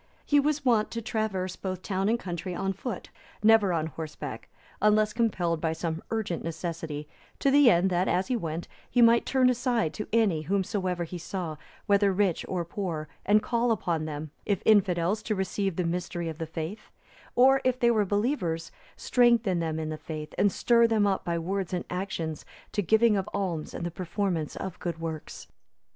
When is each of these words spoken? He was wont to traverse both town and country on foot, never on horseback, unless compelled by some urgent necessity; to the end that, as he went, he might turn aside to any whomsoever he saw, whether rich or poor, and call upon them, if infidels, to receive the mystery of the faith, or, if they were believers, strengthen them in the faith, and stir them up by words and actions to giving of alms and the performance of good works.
He 0.25 0.39
was 0.39 0.65
wont 0.65 0.89
to 0.89 0.99
traverse 1.03 1.55
both 1.55 1.83
town 1.83 2.09
and 2.09 2.17
country 2.19 2.55
on 2.55 2.73
foot, 2.73 3.11
never 3.43 3.71
on 3.71 3.85
horseback, 3.85 4.49
unless 4.81 5.13
compelled 5.13 5.61
by 5.61 5.73
some 5.73 6.01
urgent 6.09 6.43
necessity; 6.43 7.07
to 7.37 7.51
the 7.51 7.69
end 7.69 7.91
that, 7.91 8.07
as 8.07 8.25
he 8.25 8.35
went, 8.35 8.67
he 8.89 8.99
might 8.99 9.27
turn 9.27 9.47
aside 9.47 9.93
to 9.93 10.07
any 10.11 10.41
whomsoever 10.41 11.03
he 11.03 11.19
saw, 11.19 11.55
whether 11.85 12.11
rich 12.11 12.43
or 12.49 12.65
poor, 12.65 13.09
and 13.27 13.43
call 13.43 13.69
upon 13.71 14.05
them, 14.05 14.31
if 14.43 14.63
infidels, 14.65 15.21
to 15.21 15.35
receive 15.35 15.75
the 15.75 15.83
mystery 15.83 16.27
of 16.29 16.39
the 16.39 16.47
faith, 16.47 16.89
or, 17.35 17.61
if 17.63 17.79
they 17.79 17.91
were 17.91 18.03
believers, 18.03 18.71
strengthen 18.95 19.59
them 19.59 19.77
in 19.79 19.89
the 19.89 19.99
faith, 19.99 20.33
and 20.35 20.51
stir 20.51 20.87
them 20.87 21.05
up 21.05 21.23
by 21.23 21.37
words 21.37 21.73
and 21.73 21.85
actions 21.91 22.43
to 22.71 22.81
giving 22.81 23.15
of 23.15 23.29
alms 23.35 23.71
and 23.71 23.85
the 23.85 23.91
performance 23.91 24.55
of 24.55 24.79
good 24.79 24.99
works. 24.99 25.47